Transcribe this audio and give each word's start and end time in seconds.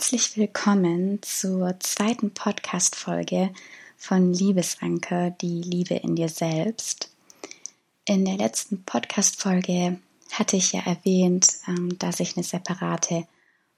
Herzlich 0.00 0.38
willkommen 0.38 1.20
zur 1.20 1.78
zweiten 1.78 2.32
Podcast-Folge 2.32 3.52
von 3.98 4.32
Liebesanker, 4.32 5.30
die 5.30 5.60
Liebe 5.60 5.94
in 5.94 6.16
dir 6.16 6.30
selbst. 6.30 7.10
In 8.06 8.24
der 8.24 8.38
letzten 8.38 8.82
Podcast-Folge 8.84 10.00
hatte 10.32 10.56
ich 10.56 10.72
ja 10.72 10.80
erwähnt, 10.80 11.48
ähm, 11.68 11.98
dass 11.98 12.18
ich 12.18 12.34
eine 12.34 12.44
separate 12.44 13.26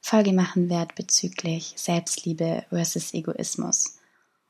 Folge 0.00 0.32
machen 0.32 0.70
werde 0.70 0.94
bezüglich 0.94 1.74
Selbstliebe 1.74 2.66
versus 2.68 3.12
Egoismus. 3.14 3.98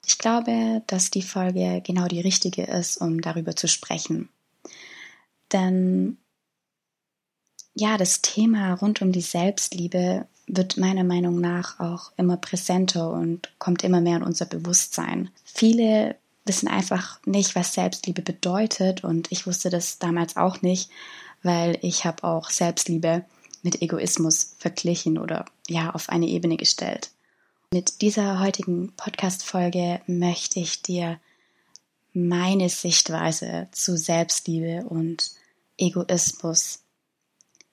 Ich 0.06 0.18
glaube, 0.18 0.82
dass 0.88 1.10
die 1.10 1.22
Folge 1.22 1.80
genau 1.82 2.06
die 2.06 2.20
richtige 2.20 2.64
ist, 2.64 2.98
um 2.98 3.22
darüber 3.22 3.56
zu 3.56 3.66
sprechen. 3.66 4.28
Denn 5.50 6.18
ja, 7.72 7.96
das 7.96 8.20
Thema 8.20 8.74
rund 8.74 9.00
um 9.00 9.10
die 9.10 9.22
Selbstliebe 9.22 10.26
wird 10.54 10.76
meiner 10.76 11.02
Meinung 11.02 11.40
nach 11.40 11.80
auch 11.80 12.12
immer 12.18 12.36
präsenter 12.36 13.10
und 13.10 13.50
kommt 13.58 13.82
immer 13.82 14.02
mehr 14.02 14.18
in 14.18 14.22
unser 14.22 14.44
Bewusstsein. 14.44 15.30
Viele 15.44 16.16
wissen 16.44 16.68
einfach 16.68 17.20
nicht, 17.24 17.54
was 17.54 17.72
Selbstliebe 17.72 18.20
bedeutet 18.20 19.02
und 19.02 19.32
ich 19.32 19.46
wusste 19.46 19.70
das 19.70 19.98
damals 19.98 20.36
auch 20.36 20.60
nicht, 20.60 20.90
weil 21.42 21.78
ich 21.80 22.04
habe 22.04 22.24
auch 22.24 22.50
Selbstliebe 22.50 23.24
mit 23.62 23.80
Egoismus 23.80 24.54
verglichen 24.58 25.16
oder 25.16 25.46
ja 25.68 25.90
auf 25.90 26.10
eine 26.10 26.26
Ebene 26.26 26.58
gestellt. 26.58 27.10
Mit 27.72 28.02
dieser 28.02 28.40
heutigen 28.40 28.92
Podcast-Folge 28.96 30.02
möchte 30.06 30.60
ich 30.60 30.82
dir 30.82 31.18
meine 32.12 32.68
Sichtweise 32.68 33.68
zu 33.72 33.96
Selbstliebe 33.96 34.84
und 34.86 35.30
Egoismus 35.78 36.80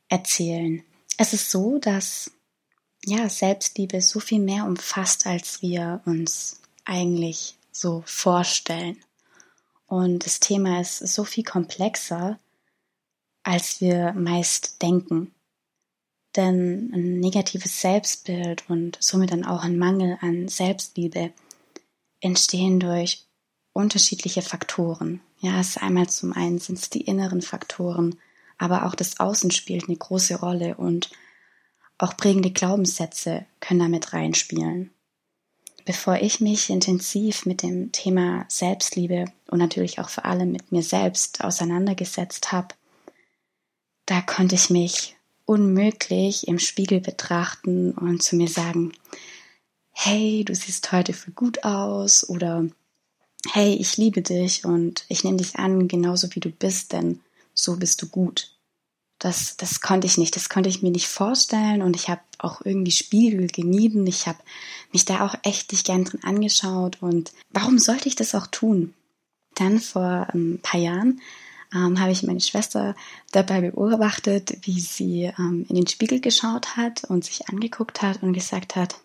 erzählen. 0.07 0.81
Es 1.17 1.33
ist 1.33 1.51
so, 1.51 1.79
dass 1.79 2.31
ja, 3.05 3.29
Selbstliebe 3.29 4.01
so 4.01 4.19
viel 4.19 4.39
mehr 4.39 4.65
umfasst, 4.65 5.25
als 5.25 5.61
wir 5.61 6.01
uns 6.05 6.59
eigentlich 6.85 7.55
so 7.71 8.03
vorstellen. 8.05 8.97
Und 9.87 10.25
das 10.25 10.39
Thema 10.39 10.81
ist 10.81 10.99
so 10.99 11.23
viel 11.23 11.43
komplexer, 11.43 12.39
als 13.43 13.81
wir 13.81 14.13
meist 14.13 14.81
denken. 14.81 15.33
Denn 16.35 16.91
ein 16.93 17.19
negatives 17.19 17.81
Selbstbild 17.81 18.69
und 18.69 18.97
somit 18.99 19.31
dann 19.31 19.45
auch 19.45 19.63
ein 19.63 19.79
Mangel 19.79 20.17
an 20.21 20.47
Selbstliebe 20.47 21.31
entstehen 22.21 22.79
durch 22.79 23.25
unterschiedliche 23.73 24.41
Faktoren. 24.41 25.21
Ja, 25.39 25.59
es 25.59 25.69
ist 25.69 25.81
einmal 25.81 26.07
zum 26.09 26.33
einen 26.33 26.59
sind 26.59 26.77
es 26.77 26.89
die 26.89 27.01
inneren 27.01 27.41
Faktoren, 27.41 28.19
aber 28.57 28.85
auch 28.85 28.93
das 28.93 29.19
Außen 29.19 29.51
spielt 29.51 29.87
eine 29.87 29.97
große 29.97 30.39
Rolle 30.39 30.75
und 30.75 31.09
auch 31.99 32.17
prägende 32.17 32.49
Glaubenssätze 32.49 33.45
können 33.59 33.81
damit 33.81 34.13
reinspielen. 34.13 34.89
Bevor 35.85 36.15
ich 36.15 36.39
mich 36.39 36.69
intensiv 36.69 37.45
mit 37.45 37.61
dem 37.61 37.91
Thema 37.91 38.45
Selbstliebe 38.47 39.25
und 39.47 39.59
natürlich 39.59 39.99
auch 39.99 40.09
vor 40.09 40.25
allem 40.25 40.51
mit 40.51 40.71
mir 40.71 40.81
selbst 40.83 41.43
auseinandergesetzt 41.43 42.51
habe, 42.51 42.69
da 44.05 44.21
konnte 44.21 44.55
ich 44.55 44.69
mich 44.69 45.15
unmöglich 45.45 46.47
im 46.47 46.59
Spiegel 46.59 47.01
betrachten 47.01 47.91
und 47.91 48.23
zu 48.23 48.35
mir 48.35 48.47
sagen, 48.47 48.93
hey, 49.91 50.43
du 50.45 50.55
siehst 50.55 50.91
heute 50.91 51.13
für 51.13 51.31
gut 51.31 51.63
aus 51.63 52.27
oder 52.27 52.65
hey, 53.51 53.73
ich 53.73 53.97
liebe 53.97 54.21
dich 54.21 54.63
und 54.63 55.05
ich 55.09 55.23
nehme 55.23 55.37
dich 55.37 55.57
an, 55.57 55.87
genauso 55.87 56.33
wie 56.35 56.39
du 56.39 56.49
bist, 56.49 56.93
denn 56.93 57.19
so 57.53 57.77
bist 57.77 58.01
du 58.01 58.07
gut 58.07 58.58
das, 59.19 59.57
das 59.57 59.81
konnte 59.81 60.07
ich 60.07 60.17
nicht, 60.17 60.35
das 60.35 60.49
konnte 60.49 60.69
ich 60.69 60.81
mir 60.81 60.91
nicht 60.91 61.07
vorstellen 61.07 61.81
und 61.81 61.95
ich 61.95 62.09
habe 62.09 62.21
auch 62.37 62.61
irgendwie 62.63 62.91
Spiegel 62.91 63.47
gemieden. 63.47 64.07
Ich 64.07 64.27
habe 64.27 64.39
mich 64.93 65.05
da 65.05 65.25
auch 65.25 65.35
echt 65.43 65.71
nicht 65.71 65.85
gern 65.85 66.05
drin 66.05 66.23
angeschaut 66.23 66.97
und 67.01 67.33
warum 67.51 67.77
sollte 67.77 68.07
ich 68.07 68.15
das 68.15 68.33
auch 68.33 68.47
tun? 68.47 68.93
Dann 69.55 69.79
vor 69.79 70.27
ein 70.33 70.53
ähm, 70.53 70.59
paar 70.61 70.79
Jahren 70.79 71.21
ähm, 71.73 71.99
habe 71.99 72.11
ich 72.11 72.23
meine 72.23 72.39
Schwester 72.39 72.95
dabei 73.31 73.61
beobachtet, 73.61 74.57
wie 74.61 74.79
sie 74.79 75.31
ähm, 75.37 75.65
in 75.69 75.75
den 75.75 75.87
Spiegel 75.87 76.21
geschaut 76.21 76.77
hat 76.77 77.03
und 77.03 77.25
sich 77.25 77.49
angeguckt 77.49 78.01
hat 78.01 78.23
und 78.23 78.33
gesagt 78.33 78.75
hat, 78.75 78.95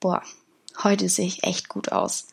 boah, 0.00 0.22
heute 0.82 1.08
sehe 1.08 1.26
ich 1.26 1.44
echt 1.44 1.68
gut 1.68 1.92
aus. 1.92 2.26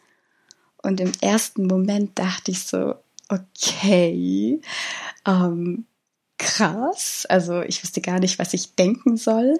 Und 0.82 1.00
im 1.00 1.12
ersten 1.22 1.68
Moment 1.68 2.20
dachte 2.20 2.52
ich 2.52 2.64
so, 2.64 2.96
okay, 3.30 4.60
ähm, 5.26 5.86
krass. 6.44 7.26
Also 7.30 7.62
ich 7.62 7.84
wusste 7.84 8.02
gar 8.02 8.20
nicht, 8.20 8.38
was 8.40 8.54
ich 8.54 8.76
denken 8.76 9.18
soll. 9.18 9.60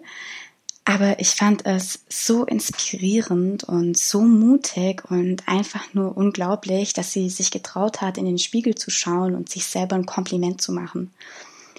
Aber 0.86 1.20
ich 1.20 1.30
fand 1.30 1.66
es 1.66 2.04
so 2.10 2.44
inspirierend 2.44 3.64
und 3.64 3.98
so 3.98 4.22
mutig 4.22 5.10
und 5.10 5.48
einfach 5.48 5.94
nur 5.94 6.18
unglaublich, 6.18 6.92
dass 6.92 7.14
sie 7.14 7.30
sich 7.30 7.52
getraut 7.52 8.02
hat, 8.02 8.18
in 8.18 8.26
den 8.26 8.38
Spiegel 8.38 8.76
zu 8.76 8.92
schauen 8.92 9.34
und 9.34 9.48
sich 9.48 9.66
selber 9.66 9.96
ein 9.96 10.06
Kompliment 10.06 10.62
zu 10.62 10.74
machen. 10.74 11.14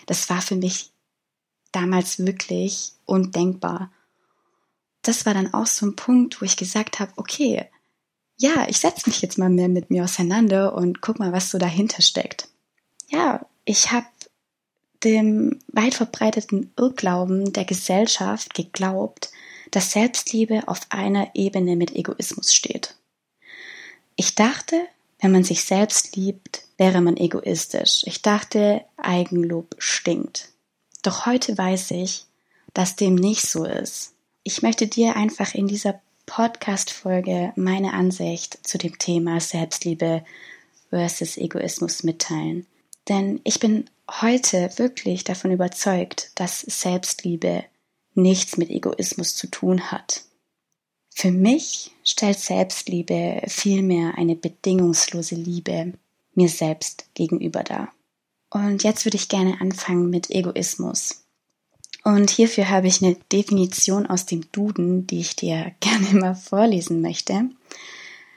Das 0.07 0.31
war 0.31 0.41
für 0.41 0.57
mich 0.57 0.91
damals 1.71 2.25
wirklich 2.25 2.93
undenkbar. 3.05 3.93
Das 5.03 5.27
war 5.27 5.35
dann 5.35 5.53
auch 5.53 5.67
so 5.67 5.85
ein 5.85 5.97
Punkt, 5.97 6.41
wo 6.41 6.47
ich 6.47 6.57
gesagt 6.57 6.99
habe, 6.99 7.13
okay, 7.17 7.67
ja, 8.39 8.67
ich 8.69 8.79
setze 8.79 9.09
mich 9.09 9.21
jetzt 9.21 9.37
mal 9.37 9.51
mehr 9.51 9.69
mit 9.69 9.91
mir 9.91 10.05
auseinander 10.05 10.75
und 10.75 11.03
guck 11.03 11.19
mal, 11.19 11.33
was 11.33 11.51
so 11.51 11.59
dahinter 11.59 12.01
steckt. 12.01 12.49
Ja, 13.11 13.45
ich 13.67 13.93
habe 13.93 14.07
dem 15.05 15.59
weit 15.69 15.95
verbreiteten 15.95 16.73
Irrglauben 16.79 17.53
der 17.53 17.65
Gesellschaft 17.65 18.55
geglaubt, 18.55 19.31
dass 19.71 19.93
Selbstliebe 19.93 20.67
auf 20.67 20.81
einer 20.91 21.31
Ebene 21.35 21.77
mit 21.77 21.95
Egoismus 21.95 22.55
steht. 22.55 22.95
Ich 24.17 24.35
dachte, 24.35 24.87
wenn 25.21 25.33
man 25.33 25.45
sich 25.45 25.65
selbst 25.65 26.17
liebt, 26.17 26.63
wäre 26.77 27.01
man 27.01 27.17
egoistisch. 27.17 28.03
Ich 28.05 28.23
dachte, 28.23 28.85
Eigenlob 28.97 29.75
stinkt. 29.79 30.51
Doch 31.03 31.27
heute 31.27 31.57
weiß 31.57 31.93
ich, 31.93 32.25
dass 32.73 32.97
dem 32.97 33.15
nicht 33.15 33.43
so 33.43 33.65
ist. 33.65 34.13
Ich 34.43 34.63
möchte 34.63 34.87
dir 34.87 35.17
einfach 35.17 35.55
in 35.55 35.69
dieser 35.69 36.01
Podcast-Folge 36.27 37.53
meine 37.57 37.93
Ansicht 37.93 38.67
zu 38.67 38.79
dem 38.79 38.99
Thema 38.99 39.41
Selbstliebe 39.41 40.25
versus 40.91 41.37
Egoismus 41.37 42.03
mitteilen. 42.03 42.67
Denn 43.09 43.41
ich 43.45 43.61
bin 43.61 43.85
heute 44.11 44.71
wirklich 44.77 45.25
davon 45.25 45.53
überzeugt, 45.53 46.31
dass 46.35 46.61
Selbstliebe 46.61 47.65
nichts 48.15 48.57
mit 48.57 48.71
Egoismus 48.71 49.37
zu 49.37 49.49
tun 49.49 49.91
hat. 49.91 50.25
Für 51.11 51.31
mich 51.31 51.93
stellt 52.03 52.39
Selbstliebe 52.39 53.43
vielmehr 53.47 54.19
eine 54.19 54.35
bedingungslose 54.35 55.37
Liebe 55.37 55.95
mir 56.35 56.49
selbst 56.49 57.07
gegenüber 57.15 57.63
dar. 57.63 57.93
Und 58.51 58.83
jetzt 58.83 59.05
würde 59.05 59.17
ich 59.17 59.29
gerne 59.29 59.61
anfangen 59.61 60.11
mit 60.11 60.31
Egoismus. 60.31 61.25
Und 62.03 62.31
hierfür 62.31 62.69
habe 62.69 62.87
ich 62.87 63.03
eine 63.03 63.17
Definition 63.33 64.07
aus 64.07 64.27
dem 64.27 64.51
Duden, 64.53 65.07
die 65.07 65.21
ich 65.21 65.37
dir 65.37 65.73
gerne 65.81 66.15
mal 66.15 66.35
vorlesen 66.35 67.01
möchte. 67.01 67.49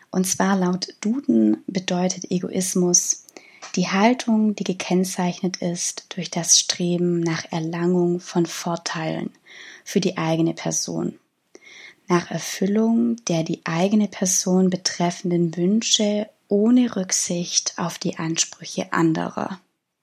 Und 0.09 0.25
zwar 0.25 0.55
laut 0.55 0.95
Duden 1.01 1.63
bedeutet 1.67 2.31
Egoismus 2.31 3.25
die 3.71 3.87
Haltung, 3.87 4.55
die 4.55 4.63
gekennzeichnet 4.63 5.57
ist 5.57 6.05
durch 6.15 6.29
das 6.29 6.59
Streben 6.59 7.19
nach 7.19 7.45
Erlangung 7.51 8.19
von 8.19 8.45
Vorteilen 8.45 9.31
für 9.83 9.99
die 9.99 10.17
eigene 10.17 10.53
Person, 10.53 11.19
nach 12.07 12.31
Erfüllung 12.31 13.17
der 13.25 13.43
die 13.43 13.61
eigene 13.65 14.07
Person 14.07 14.69
betreffenden 14.69 15.55
Wünsche 15.55 16.29
ohne 16.47 16.95
Rücksicht 16.95 17.73
auf 17.77 17.97
die 17.97 18.17
Ansprüche 18.17 18.93
anderer. 18.93 19.59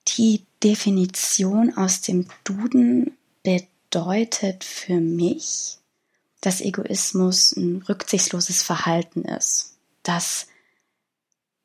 Die 0.09 0.43
Definition 0.63 1.77
aus 1.77 2.03
dem 2.03 2.27
Duden 2.45 3.17
bedeutet 3.43 4.65
für 4.65 5.01
mich, 5.01 5.79
dass 6.41 6.61
Egoismus 6.61 7.53
ein 7.57 7.83
rücksichtsloses 7.89 8.63
Verhalten 8.63 9.23
ist, 9.23 9.77
das 10.03 10.47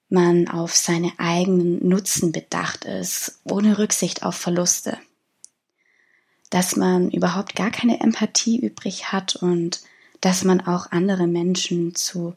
man 0.10 0.48
auf 0.48 0.76
seine 0.76 1.12
eigenen 1.18 1.88
Nutzen 1.88 2.32
bedacht 2.32 2.86
ist, 2.86 3.40
ohne 3.44 3.78
Rücksicht 3.78 4.24
auf 4.24 4.36
Verluste. 4.36 4.98
dass 6.50 6.76
man 6.76 7.12
überhaupt 7.12 7.56
gar 7.56 7.70
keine 7.72 8.00
Empathie 8.00 8.58
übrig 8.60 9.12
hat 9.12 9.36
und 9.36 9.82
dass 10.22 10.44
man 10.44 10.62
auch 10.62 10.92
andere 10.92 11.28
Menschen 11.28 11.96
zu 11.96 12.36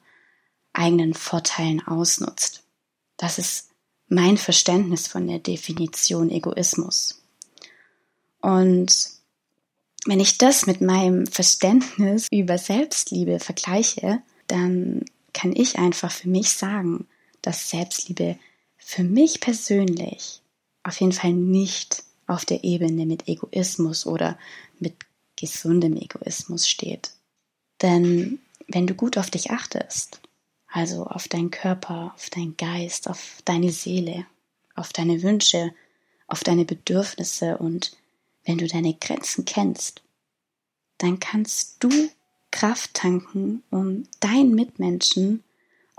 eigenen 0.72 1.14
Vorteilen 1.14 1.86
ausnutzt. 1.86 2.62
Das 3.16 3.38
ist 3.38 3.68
mein 4.08 4.36
Verständnis 4.36 5.06
von 5.06 5.26
der 5.26 5.38
Definition 5.38 6.30
Egoismus. 6.30 7.22
Und 8.40 9.08
wenn 10.04 10.20
ich 10.20 10.36
das 10.38 10.66
mit 10.66 10.80
meinem 10.80 11.26
Verständnis 11.26 12.26
über 12.30 12.58
Selbstliebe 12.58 13.38
vergleiche, 13.38 14.20
dann 14.46 15.04
kann 15.32 15.52
ich 15.54 15.78
einfach 15.78 16.10
für 16.10 16.28
mich 16.28 16.50
sagen, 16.50 17.06
dass 17.42 17.70
Selbstliebe 17.70 18.38
für 18.76 19.02
mich 19.02 19.40
persönlich 19.40 20.40
auf 20.82 21.00
jeden 21.00 21.12
Fall 21.12 21.32
nicht 21.32 22.02
auf 22.26 22.44
der 22.44 22.64
Ebene 22.64 23.06
mit 23.06 23.28
Egoismus 23.28 24.06
oder 24.06 24.38
mit 24.78 24.94
gesundem 25.36 25.96
Egoismus 25.96 26.68
steht. 26.68 27.12
Denn 27.80 28.38
wenn 28.68 28.86
du 28.86 28.94
gut 28.94 29.18
auf 29.18 29.30
dich 29.30 29.50
achtest, 29.50 30.20
also 30.68 31.04
auf 31.04 31.28
deinen 31.28 31.50
Körper, 31.50 32.12
auf 32.14 32.30
deinen 32.30 32.56
Geist, 32.56 33.08
auf 33.08 33.42
deine 33.44 33.70
Seele, 33.70 34.26
auf 34.74 34.92
deine 34.92 35.22
Wünsche, 35.22 35.74
auf 36.26 36.42
deine 36.42 36.64
Bedürfnisse 36.64 37.58
und 37.58 37.96
wenn 38.44 38.58
du 38.58 38.66
deine 38.66 38.94
Grenzen 38.94 39.44
kennst, 39.44 40.02
dann 40.98 41.20
kannst 41.20 41.82
du 41.84 41.90
Kraft 42.50 42.94
tanken, 42.94 43.62
um 43.70 44.04
deinen 44.20 44.54
Mitmenschen 44.54 45.42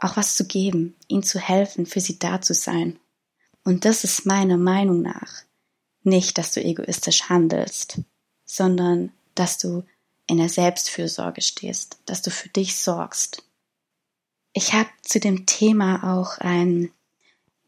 auch 0.03 0.17
was 0.17 0.35
zu 0.35 0.45
geben, 0.45 0.95
ihnen 1.07 1.23
zu 1.23 1.39
helfen, 1.39 1.85
für 1.85 1.99
sie 1.99 2.19
da 2.19 2.41
zu 2.41 2.53
sein. 2.53 2.99
Und 3.63 3.85
das 3.85 4.03
ist 4.03 4.25
meiner 4.25 4.57
Meinung 4.57 5.01
nach 5.01 5.43
nicht, 6.03 6.37
dass 6.37 6.51
du 6.51 6.63
egoistisch 6.63 7.29
handelst, 7.29 8.01
sondern 8.45 9.11
dass 9.35 9.57
du 9.57 9.83
in 10.27 10.37
der 10.37 10.49
Selbstfürsorge 10.49 11.41
stehst, 11.41 11.97
dass 12.05 12.21
du 12.21 12.29
für 12.29 12.49
dich 12.49 12.75
sorgst. 12.75 13.43
Ich 14.53 14.73
habe 14.73 14.89
zu 15.01 15.19
dem 15.19 15.45
Thema 15.45 16.17
auch 16.17 16.37
ein 16.37 16.91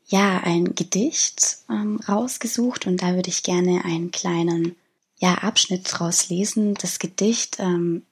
ja 0.08 0.40
ein 0.44 0.76
Gedicht 0.76 1.58
ähm, 1.68 2.00
rausgesucht 2.08 2.86
und 2.86 3.02
da 3.02 3.16
würde 3.16 3.30
ich 3.30 3.42
gerne 3.42 3.84
einen 3.86 4.12
kleinen 4.12 4.76
ja 5.18 5.36
Abschnitt 5.36 5.88
draus 5.88 6.30
lesen. 6.30 6.76
Das 6.76 7.00
Gedicht 7.00 7.58
ähm, 7.60 8.04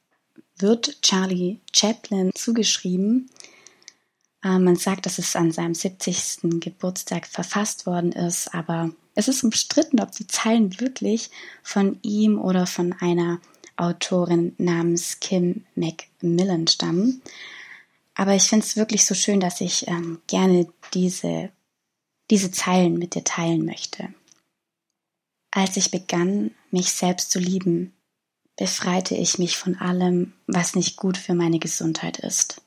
wird 0.57 1.01
Charlie 1.03 1.59
Chaplin 1.71 2.31
zugeschrieben. 2.33 3.29
Äh, 4.43 4.59
man 4.59 4.75
sagt, 4.75 5.05
dass 5.05 5.17
es 5.17 5.35
an 5.35 5.51
seinem 5.51 5.73
70. 5.73 6.59
Geburtstag 6.59 7.27
verfasst 7.27 7.85
worden 7.85 8.11
ist, 8.11 8.53
aber 8.53 8.91
es 9.15 9.27
ist 9.27 9.43
umstritten, 9.43 9.99
ob 9.99 10.11
die 10.11 10.27
Zeilen 10.27 10.79
wirklich 10.79 11.29
von 11.61 11.99
ihm 12.01 12.39
oder 12.39 12.65
von 12.65 12.93
einer 12.93 13.39
Autorin 13.75 14.53
namens 14.57 15.19
Kim 15.19 15.65
Macmillan 15.75 16.67
stammen. 16.67 17.21
Aber 18.15 18.35
ich 18.35 18.43
finde 18.43 18.65
es 18.65 18.75
wirklich 18.75 19.05
so 19.05 19.15
schön, 19.15 19.39
dass 19.39 19.61
ich 19.61 19.87
ähm, 19.87 20.21
gerne 20.27 20.67
diese, 20.93 21.51
diese 22.29 22.51
Zeilen 22.51 22.99
mit 22.99 23.15
dir 23.15 23.23
teilen 23.23 23.65
möchte. 23.65 24.13
Als 25.51 25.77
ich 25.77 25.91
begann, 25.91 26.51
mich 26.71 26.91
selbst 26.91 27.31
zu 27.31 27.39
lieben, 27.39 27.93
befreite 28.55 29.15
ich 29.15 29.39
mich 29.39 29.57
von 29.57 29.75
allem, 29.77 30.33
was 30.47 30.75
nicht 30.75 30.97
gut 30.97 31.17
für 31.17 31.33
meine 31.33 31.59
Gesundheit 31.59 32.19
ist. 32.19 32.62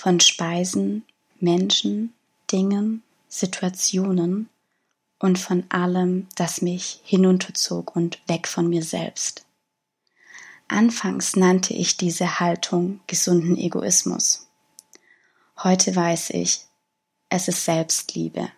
Von 0.00 0.20
Speisen, 0.20 1.04
Menschen, 1.40 2.14
Dingen, 2.52 3.02
Situationen 3.26 4.48
und 5.18 5.40
von 5.40 5.68
allem, 5.70 6.28
das 6.36 6.62
mich 6.62 7.00
hinunterzog 7.02 7.96
und 7.96 8.20
weg 8.28 8.46
von 8.46 8.68
mir 8.68 8.84
selbst. 8.84 9.44
Anfangs 10.68 11.34
nannte 11.34 11.74
ich 11.74 11.96
diese 11.96 12.38
Haltung 12.38 13.00
gesunden 13.08 13.56
Egoismus. 13.56 14.46
Heute 15.64 15.96
weiß 15.96 16.30
ich, 16.30 16.60
es 17.28 17.48
ist 17.48 17.64
Selbstliebe. 17.64 18.52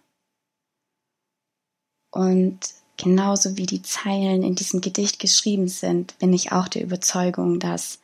Und 2.11 2.61
genauso 2.99 3.57
wie 3.57 3.65
die 3.65 3.81
Zeilen 3.81 4.43
in 4.43 4.57
diesem 4.57 4.83
Gedicht 4.83 5.19
geschrieben 5.19 5.69
sind, 5.69 6.19
bin 6.19 6.35
ich 6.35 6.53
auch 6.53 6.69
der 6.69 6.83
Überzeugung, 6.83 7.61
dass 7.61 7.99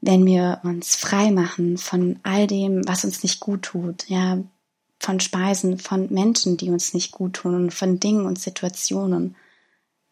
wenn 0.00 0.24
wir 0.24 0.60
uns 0.62 0.96
frei 0.96 1.30
machen 1.30 1.76
von 1.76 2.18
all 2.22 2.46
dem, 2.46 2.86
was 2.86 3.04
uns 3.04 3.22
nicht 3.22 3.40
gut 3.40 3.62
tut, 3.62 4.08
ja, 4.08 4.38
von 4.98 5.20
Speisen, 5.20 5.78
von 5.78 6.12
Menschen, 6.12 6.56
die 6.56 6.70
uns 6.70 6.94
nicht 6.94 7.12
gut 7.12 7.34
tun 7.34 7.54
und 7.54 7.74
von 7.74 8.00
Dingen 8.00 8.26
und 8.26 8.38
Situationen, 8.38 9.34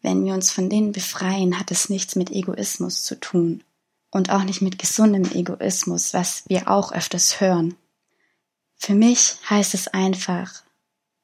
wenn 0.01 0.25
wir 0.25 0.33
uns 0.33 0.51
von 0.51 0.69
denen 0.69 0.91
befreien, 0.91 1.59
hat 1.59 1.71
es 1.71 1.89
nichts 1.89 2.15
mit 2.15 2.31
Egoismus 2.31 3.03
zu 3.03 3.19
tun 3.19 3.63
und 4.11 4.31
auch 4.31 4.43
nicht 4.43 4.61
mit 4.61 4.79
gesundem 4.79 5.25
Egoismus, 5.31 6.13
was 6.13 6.43
wir 6.47 6.69
auch 6.69 6.91
öfters 6.91 7.41
hören. 7.41 7.75
Für 8.75 8.95
mich 8.95 9.35
heißt 9.49 9.73
es 9.73 9.87
einfach, 9.87 10.63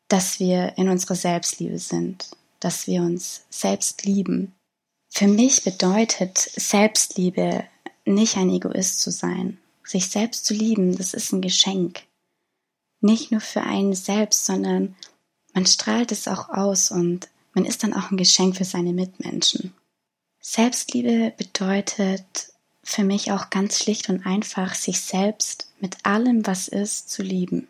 dass 0.07 0.39
wir 0.39 0.77
in 0.77 0.89
unserer 0.89 1.15
Selbstliebe 1.15 1.79
sind, 1.79 2.29
dass 2.59 2.85
wir 2.85 3.01
uns 3.01 3.45
selbst 3.49 4.05
lieben. 4.05 4.53
Für 5.09 5.27
mich 5.27 5.63
bedeutet 5.63 6.37
Selbstliebe 6.37 7.63
nicht 8.13 8.37
ein 8.37 8.49
Egoist 8.49 9.01
zu 9.01 9.11
sein. 9.11 9.57
Sich 9.83 10.09
selbst 10.09 10.45
zu 10.45 10.53
lieben, 10.53 10.97
das 10.97 11.13
ist 11.13 11.31
ein 11.31 11.41
Geschenk. 11.41 12.03
Nicht 13.01 13.31
nur 13.31 13.41
für 13.41 13.61
einen 13.61 13.93
selbst, 13.93 14.45
sondern 14.45 14.95
man 15.53 15.65
strahlt 15.65 16.11
es 16.11 16.27
auch 16.27 16.49
aus 16.49 16.91
und 16.91 17.29
man 17.53 17.65
ist 17.65 17.83
dann 17.83 17.93
auch 17.93 18.11
ein 18.11 18.17
Geschenk 18.17 18.57
für 18.57 18.65
seine 18.65 18.93
Mitmenschen. 18.93 19.73
Selbstliebe 20.39 21.33
bedeutet 21.37 22.51
für 22.83 23.03
mich 23.03 23.31
auch 23.31 23.49
ganz 23.49 23.79
schlicht 23.79 24.09
und 24.09 24.25
einfach, 24.25 24.75
sich 24.75 25.01
selbst 25.01 25.71
mit 25.79 26.05
allem, 26.05 26.45
was 26.45 26.67
ist, 26.67 27.09
zu 27.09 27.23
lieben. 27.23 27.67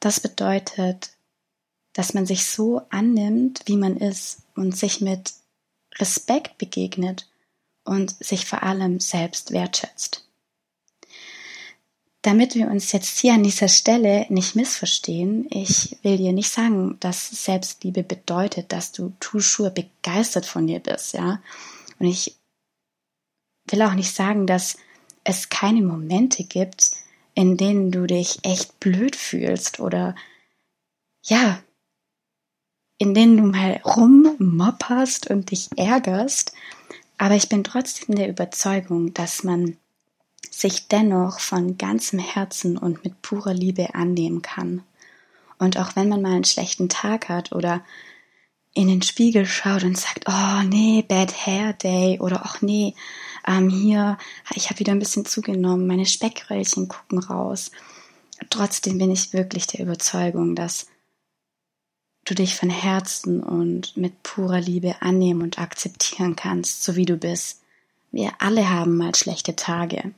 Das 0.00 0.20
bedeutet, 0.20 1.10
dass 1.92 2.14
man 2.14 2.26
sich 2.26 2.46
so 2.46 2.82
annimmt, 2.90 3.62
wie 3.66 3.76
man 3.76 3.96
ist 3.96 4.42
und 4.54 4.76
sich 4.76 5.00
mit 5.00 5.32
Respekt 5.96 6.58
begegnet 6.58 7.28
und 7.86 8.14
sich 8.24 8.46
vor 8.46 8.62
allem 8.62 9.00
selbst 9.00 9.52
wertschätzt. 9.52 10.24
Damit 12.22 12.56
wir 12.56 12.68
uns 12.68 12.90
jetzt 12.90 13.18
hier 13.20 13.34
an 13.34 13.44
dieser 13.44 13.68
Stelle 13.68 14.26
nicht 14.28 14.56
missverstehen, 14.56 15.46
ich 15.50 15.96
will 16.02 16.16
dir 16.16 16.32
nicht 16.32 16.50
sagen, 16.50 16.98
dass 16.98 17.44
Selbstliebe 17.44 18.02
bedeutet, 18.02 18.72
dass 18.72 18.90
du 18.90 19.12
toujours 19.20 19.72
begeistert 19.72 20.44
von 20.44 20.66
dir 20.66 20.80
bist, 20.80 21.14
ja. 21.14 21.40
Und 22.00 22.06
ich 22.06 22.36
will 23.68 23.82
auch 23.82 23.94
nicht 23.94 24.12
sagen, 24.12 24.46
dass 24.46 24.76
es 25.22 25.48
keine 25.48 25.82
Momente 25.82 26.44
gibt, 26.44 26.90
in 27.34 27.56
denen 27.56 27.92
du 27.92 28.06
dich 28.06 28.38
echt 28.42 28.80
blöd 28.80 29.14
fühlst 29.14 29.78
oder 29.78 30.14
ja, 31.22 31.62
in 32.98 33.14
denen 33.14 33.36
du 33.36 33.42
mal 33.44 33.80
rummopperst 33.84 35.28
und 35.30 35.50
dich 35.50 35.68
ärgerst. 35.76 36.52
Aber 37.18 37.34
ich 37.34 37.48
bin 37.48 37.64
trotzdem 37.64 38.14
der 38.14 38.28
Überzeugung, 38.28 39.14
dass 39.14 39.42
man 39.42 39.76
sich 40.50 40.88
dennoch 40.88 41.40
von 41.40 41.76
ganzem 41.78 42.18
Herzen 42.18 42.78
und 42.78 43.04
mit 43.04 43.20
purer 43.22 43.54
Liebe 43.54 43.94
annehmen 43.94 44.42
kann. 44.42 44.82
Und 45.58 45.78
auch 45.78 45.96
wenn 45.96 46.08
man 46.08 46.22
mal 46.22 46.32
einen 46.32 46.44
schlechten 46.44 46.88
Tag 46.88 47.28
hat 47.28 47.52
oder 47.52 47.82
in 48.74 48.88
den 48.88 49.00
Spiegel 49.00 49.46
schaut 49.46 49.84
und 49.84 49.96
sagt, 49.96 50.24
oh 50.28 50.62
nee, 50.66 51.02
Bad 51.06 51.46
Hair 51.46 51.72
Day 51.72 52.20
oder 52.20 52.42
ach 52.44 52.60
nee, 52.60 52.94
ähm, 53.46 53.70
hier, 53.70 54.18
ich 54.54 54.68
habe 54.68 54.80
wieder 54.80 54.92
ein 54.92 54.98
bisschen 54.98 55.24
zugenommen, 55.24 55.86
meine 55.86 56.04
Speckröllchen 56.04 56.88
gucken 56.88 57.18
raus. 57.18 57.70
Trotzdem 58.50 58.98
bin 58.98 59.10
ich 59.10 59.32
wirklich 59.32 59.66
der 59.66 59.80
Überzeugung, 59.80 60.54
dass 60.54 60.88
du 62.26 62.34
dich 62.34 62.56
von 62.56 62.68
Herzen 62.68 63.42
und 63.42 63.96
mit 63.96 64.22
purer 64.22 64.60
Liebe 64.60 65.00
annehmen 65.00 65.42
und 65.42 65.58
akzeptieren 65.58 66.36
kannst, 66.36 66.84
so 66.84 66.96
wie 66.96 67.06
du 67.06 67.16
bist. 67.16 67.62
Wir 68.12 68.32
alle 68.40 68.68
haben 68.68 68.96
mal 68.96 69.14
schlechte 69.14 69.56
Tage. 69.56 70.12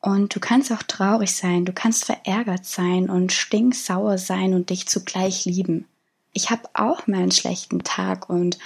Und 0.00 0.34
du 0.34 0.40
kannst 0.40 0.70
auch 0.72 0.82
traurig 0.82 1.34
sein, 1.34 1.64
du 1.64 1.72
kannst 1.72 2.04
verärgert 2.04 2.66
sein 2.66 3.08
und 3.08 3.32
stinksauer 3.32 4.18
sein 4.18 4.52
und 4.52 4.70
dich 4.70 4.88
zugleich 4.88 5.44
lieben. 5.44 5.86
Ich 6.32 6.50
habe 6.50 6.68
auch 6.74 7.06
mal 7.06 7.22
einen 7.22 7.30
schlechten 7.30 7.84
Tag 7.84 8.28
und 8.28 8.58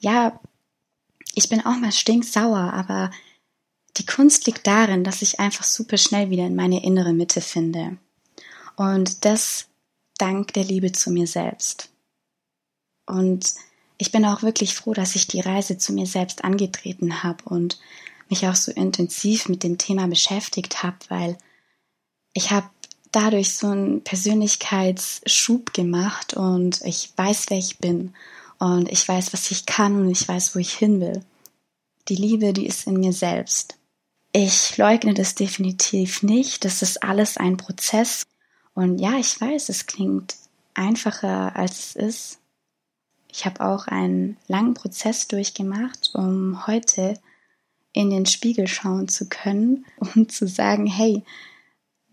ja, 0.00 0.38
ich 1.34 1.48
bin 1.48 1.64
auch 1.64 1.76
mal 1.76 1.92
stinksauer, 1.92 2.72
aber 2.74 3.10
die 3.96 4.06
Kunst 4.06 4.46
liegt 4.46 4.66
darin, 4.66 5.04
dass 5.04 5.22
ich 5.22 5.40
einfach 5.40 5.64
super 5.64 5.96
schnell 5.96 6.30
wieder 6.30 6.46
in 6.46 6.56
meine 6.56 6.82
innere 6.82 7.12
Mitte 7.12 7.40
finde. 7.40 7.96
Und 8.76 9.24
das 9.24 9.69
dank 10.20 10.52
der 10.52 10.64
Liebe 10.64 10.92
zu 10.92 11.10
mir 11.10 11.26
selbst. 11.26 11.90
Und 13.06 13.54
ich 13.98 14.12
bin 14.12 14.24
auch 14.24 14.42
wirklich 14.42 14.74
froh, 14.74 14.94
dass 14.94 15.14
ich 15.14 15.26
die 15.26 15.40
Reise 15.40 15.78
zu 15.78 15.92
mir 15.92 16.06
selbst 16.06 16.44
angetreten 16.44 17.22
habe 17.22 17.44
und 17.44 17.78
mich 18.28 18.46
auch 18.46 18.54
so 18.54 18.72
intensiv 18.72 19.48
mit 19.48 19.62
dem 19.62 19.78
Thema 19.78 20.06
beschäftigt 20.06 20.82
habe, 20.82 20.96
weil 21.08 21.38
ich 22.32 22.50
habe 22.50 22.70
dadurch 23.12 23.54
so 23.54 23.68
einen 23.68 24.04
Persönlichkeitsschub 24.04 25.74
gemacht 25.74 26.34
und 26.34 26.80
ich 26.82 27.12
weiß, 27.16 27.46
wer 27.48 27.58
ich 27.58 27.78
bin 27.78 28.14
und 28.58 28.90
ich 28.90 29.06
weiß, 29.06 29.32
was 29.32 29.50
ich 29.50 29.66
kann 29.66 30.00
und 30.00 30.10
ich 30.10 30.26
weiß, 30.26 30.54
wo 30.54 30.60
ich 30.60 30.74
hin 30.74 31.00
will. 31.00 31.24
Die 32.08 32.14
Liebe, 32.16 32.52
die 32.52 32.66
ist 32.66 32.86
in 32.86 33.00
mir 33.00 33.12
selbst. 33.12 33.76
Ich 34.32 34.76
leugne 34.76 35.12
das 35.12 35.34
definitiv 35.34 36.22
nicht. 36.22 36.64
Das 36.64 36.82
ist 36.82 37.02
alles 37.02 37.36
ein 37.36 37.56
Prozess. 37.56 38.22
Und 38.80 38.98
ja, 38.98 39.18
ich 39.18 39.38
weiß, 39.38 39.68
es 39.68 39.84
klingt 39.84 40.36
einfacher, 40.72 41.54
als 41.54 41.80
es 41.80 41.96
ist. 41.96 42.38
Ich 43.30 43.44
habe 43.44 43.60
auch 43.60 43.86
einen 43.86 44.38
langen 44.48 44.72
Prozess 44.72 45.28
durchgemacht, 45.28 46.12
um 46.14 46.66
heute 46.66 47.20
in 47.92 48.08
den 48.08 48.24
Spiegel 48.24 48.66
schauen 48.66 49.06
zu 49.06 49.28
können 49.28 49.84
und 50.14 50.32
zu 50.32 50.48
sagen, 50.48 50.86
hey, 50.86 51.22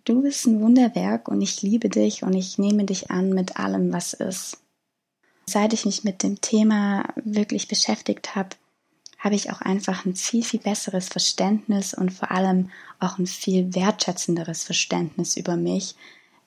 du 0.04 0.24
bist 0.24 0.46
ein 0.46 0.60
Wunderwerk 0.60 1.30
und 1.30 1.40
ich 1.40 1.62
liebe 1.62 1.88
dich 1.88 2.24
und 2.24 2.34
ich 2.34 2.58
nehme 2.58 2.84
dich 2.84 3.12
an 3.12 3.30
mit 3.30 3.56
allem, 3.58 3.94
was 3.94 4.12
ist. 4.14 4.58
Seit 5.46 5.72
ich 5.72 5.86
mich 5.86 6.04
mit 6.04 6.22
dem 6.22 6.42
Thema 6.42 7.06
wirklich 7.16 7.70
beschäftigt 7.70 8.36
habe, 8.36 8.58
habe 9.20 9.36
ich 9.36 9.54
auch 9.54 9.62
einfach 9.62 10.04
ein 10.04 10.18
viel, 10.18 10.44
viel 10.44 10.60
besseres 10.60 11.08
Verständnis 11.08 11.94
und 11.94 12.12
vor 12.12 12.32
allem 12.32 12.72
auch 13.00 13.20
ein 13.20 13.26
viel 13.26 13.74
wertschätzenderes 13.74 14.66
Verständnis 14.66 15.38
über 15.38 15.56
mich. 15.56 15.96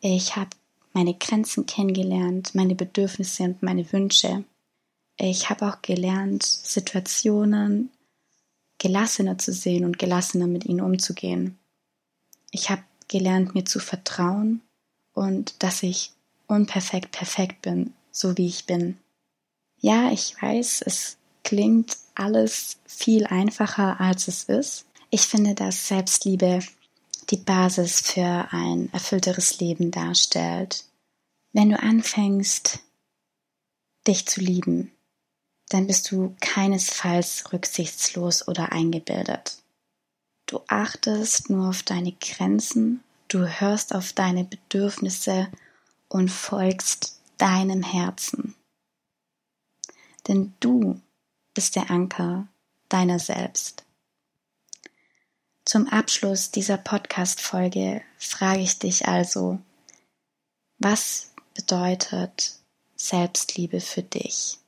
Ich 0.00 0.36
habe 0.36 0.50
meine 0.92 1.14
Grenzen 1.14 1.66
kennengelernt, 1.66 2.54
meine 2.54 2.74
Bedürfnisse 2.74 3.44
und 3.44 3.62
meine 3.62 3.92
Wünsche. 3.92 4.44
Ich 5.16 5.50
habe 5.50 5.68
auch 5.68 5.82
gelernt, 5.82 6.42
Situationen 6.42 7.90
gelassener 8.78 9.36
zu 9.36 9.52
sehen 9.52 9.84
und 9.84 9.98
gelassener 9.98 10.46
mit 10.46 10.64
ihnen 10.64 10.80
umzugehen. 10.80 11.58
Ich 12.50 12.70
habe 12.70 12.82
gelernt, 13.08 13.54
mir 13.54 13.66
zu 13.66 13.78
vertrauen 13.78 14.62
und 15.12 15.62
dass 15.62 15.82
ich 15.82 16.12
unperfekt 16.46 17.12
perfekt 17.12 17.62
bin, 17.62 17.92
so 18.10 18.36
wie 18.38 18.46
ich 18.46 18.64
bin. 18.64 18.96
Ja, 19.80 20.10
ich 20.10 20.40
weiß, 20.40 20.82
es 20.86 21.18
klingt 21.44 21.96
alles 22.14 22.78
viel 22.86 23.26
einfacher, 23.26 24.00
als 24.00 24.28
es 24.28 24.44
ist. 24.44 24.86
Ich 25.10 25.22
finde, 25.22 25.54
dass 25.54 25.88
Selbstliebe 25.88 26.60
die 27.30 27.36
Basis 27.36 28.00
für 28.00 28.48
ein 28.50 28.92
erfüllteres 28.92 29.60
Leben 29.60 29.90
darstellt. 29.90 30.84
Wenn 31.52 31.70
du 31.70 31.80
anfängst, 31.80 32.80
dich 34.06 34.26
zu 34.26 34.40
lieben, 34.40 34.92
dann 35.68 35.86
bist 35.86 36.10
du 36.10 36.34
keinesfalls 36.40 37.52
rücksichtslos 37.52 38.48
oder 38.48 38.72
eingebildet. 38.72 39.58
Du 40.46 40.60
achtest 40.66 41.48
nur 41.48 41.68
auf 41.68 41.84
deine 41.84 42.12
Grenzen, 42.12 43.04
du 43.28 43.46
hörst 43.46 43.94
auf 43.94 44.12
deine 44.12 44.44
Bedürfnisse 44.44 45.48
und 46.08 46.28
folgst 46.28 47.20
deinem 47.38 47.84
Herzen. 47.84 48.56
Denn 50.26 50.54
du 50.58 51.00
bist 51.54 51.76
der 51.76 51.90
Anker 51.90 52.48
deiner 52.88 53.20
selbst. 53.20 53.84
Zum 55.70 55.86
Abschluss 55.86 56.50
dieser 56.50 56.78
Podcast-Folge 56.78 58.02
frage 58.18 58.58
ich 58.58 58.80
dich 58.80 59.06
also, 59.06 59.60
was 60.80 61.30
bedeutet 61.54 62.56
Selbstliebe 62.96 63.80
für 63.80 64.02
dich? 64.02 64.58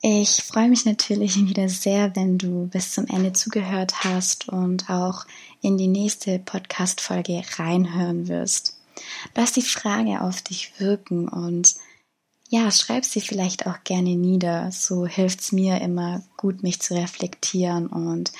Ich 0.00 0.42
freue 0.42 0.70
mich 0.70 0.86
natürlich 0.86 1.36
wieder 1.46 1.68
sehr, 1.68 2.16
wenn 2.16 2.38
du 2.38 2.68
bis 2.68 2.94
zum 2.94 3.08
Ende 3.08 3.34
zugehört 3.34 4.04
hast 4.04 4.48
und 4.48 4.88
auch 4.88 5.26
in 5.60 5.76
die 5.76 5.88
nächste 5.88 6.38
Podcast-Folge 6.38 7.42
reinhören 7.58 8.26
wirst. 8.26 8.80
Lass 9.34 9.52
die 9.52 9.60
Frage 9.60 10.22
auf 10.22 10.40
dich 10.40 10.80
wirken 10.80 11.28
und 11.28 11.74
ja, 12.48 12.70
schreib 12.70 13.04
sie 13.04 13.20
vielleicht 13.20 13.66
auch 13.66 13.84
gerne 13.84 14.16
nieder. 14.16 14.72
So 14.72 15.06
hilft's 15.06 15.52
mir 15.52 15.82
immer 15.82 16.22
gut, 16.38 16.62
mich 16.62 16.80
zu 16.80 16.94
reflektieren 16.94 17.86
und 17.86 18.32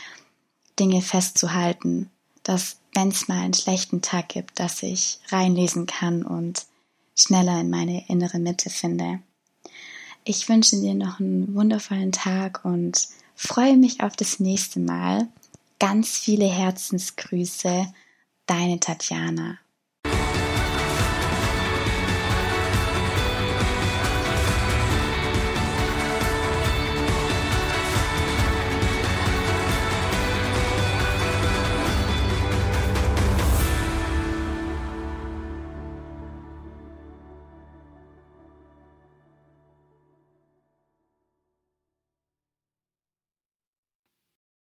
Dinge 0.79 1.03
festzuhalten, 1.03 2.11
dass 2.43 2.77
wenn 2.95 3.09
es 3.09 3.29
mal 3.29 3.41
einen 3.41 3.55
schlechten 3.55 4.03
Tag 4.03 4.31
gibt, 4.31 4.59
dass 4.59 4.83
ich 4.83 5.21
reinlesen 5.29 5.87
kann 5.87 6.23
und 6.25 6.67
schneller 7.15 7.61
in 7.61 7.71
meine 7.71 8.09
innere 8.09 8.39
Mitte 8.39 8.71
finde. 8.71 9.21
Ich 10.25 10.49
wünsche 10.49 10.81
dir 10.81 10.95
noch 10.95 11.21
einen 11.21 11.55
wundervollen 11.55 12.13
Tag 12.13 12.65
und 12.65 13.09
freue 13.35 13.77
mich 13.77 14.03
auf 14.03 14.17
das 14.17 14.41
nächste 14.41 14.81
Mal. 14.81 15.29
Ganz 15.79 16.19
viele 16.19 16.47
Herzensgrüße, 16.47 17.93
deine 18.47 18.81
Tatjana. 18.81 19.59